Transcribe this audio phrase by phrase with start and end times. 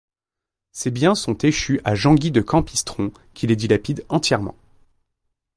[0.71, 4.55] Ses biens sont échus à Jean-Gui de Campistron qui les dilapide entièrement.